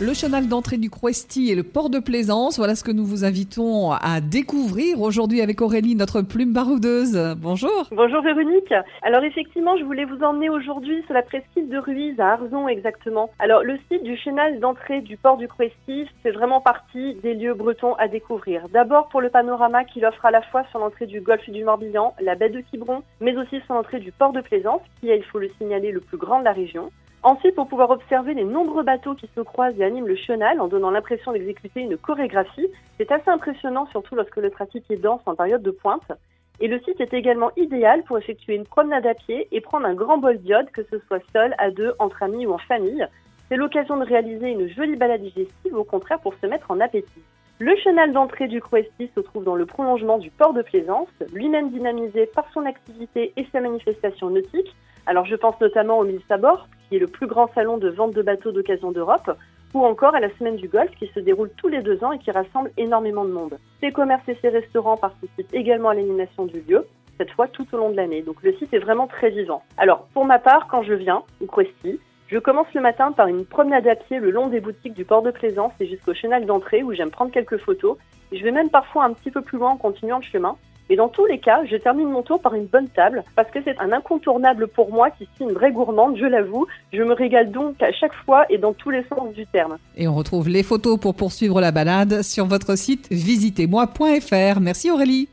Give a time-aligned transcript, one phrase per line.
[0.00, 3.24] Le chenal d'entrée du Crouesty et le port de Plaisance, voilà ce que nous vous
[3.24, 7.36] invitons à découvrir aujourd'hui avec Aurélie, notre plume baroudeuse.
[7.38, 7.86] Bonjour.
[7.92, 8.74] Bonjour Véronique.
[9.02, 13.30] Alors effectivement, je voulais vous emmener aujourd'hui sur la presqu'île de Ruiz, à Arzon exactement.
[13.38, 17.54] Alors le site du chenal d'entrée du port du Crouesty fait vraiment partie des lieux
[17.54, 18.68] bretons à découvrir.
[18.70, 22.16] D'abord pour le panorama qu'il offre à la fois sur l'entrée du golfe du Morbihan,
[22.20, 25.24] la baie de Quiberon, mais aussi sur l'entrée du port de Plaisance, qui est, il
[25.24, 26.90] faut le signaler, le plus grand de la région.
[27.24, 30.68] Ensuite, pour pouvoir observer les nombreux bateaux qui se croisent et animent le chenal en
[30.68, 35.34] donnant l'impression d'exécuter une chorégraphie, c'est assez impressionnant, surtout lorsque le trafic est dense en
[35.34, 36.12] période de pointe.
[36.60, 39.94] Et le site est également idéal pour effectuer une promenade à pied et prendre un
[39.94, 43.06] grand bol d'iode, que ce soit seul, à deux, entre amis ou en famille.
[43.48, 47.22] C'est l'occasion de réaliser une jolie balade digestive, au contraire pour se mettre en appétit.
[47.58, 51.70] Le chenal d'entrée du Crouesty se trouve dans le prolongement du port de Plaisance, lui-même
[51.70, 54.76] dynamisé par son activité et sa manifestation nautique.
[55.06, 58.52] Alors je pense notamment au Mille Sabor, le plus grand salon de vente de bateaux
[58.52, 59.36] d'occasion d'Europe,
[59.74, 62.18] ou encore à la Semaine du Golfe qui se déroule tous les deux ans et
[62.18, 63.58] qui rassemble énormément de monde.
[63.80, 66.86] Ces commerces et ces restaurants participent également à l'animation du lieu,
[67.18, 68.22] cette fois tout au long de l'année.
[68.22, 69.62] Donc le site est vraiment très vivant.
[69.76, 73.44] Alors pour ma part, quand je viens, au Crouesty, je commence le matin par une
[73.44, 76.82] promenade à pied le long des boutiques du port de Plaisance et jusqu'au chenal d'entrée
[76.82, 77.96] où j'aime prendre quelques photos.
[78.32, 80.56] je vais même parfois un petit peu plus loin en continuant le chemin.
[80.94, 83.58] Et dans tous les cas, je termine mon tour par une bonne table parce que
[83.64, 86.68] c'est un incontournable pour moi qui suis une vraie gourmande, je l'avoue.
[86.92, 89.76] Je me régale donc à chaque fois et dans tous les sens du terme.
[89.96, 94.60] Et on retrouve les photos pour poursuivre la balade sur votre site visitez-moi.fr.
[94.60, 95.28] Merci Aurélie.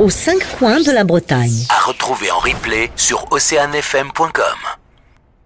[0.00, 1.62] Aux cinq coins de la Bretagne.
[1.70, 4.83] À retrouver en replay sur oceanfm.com.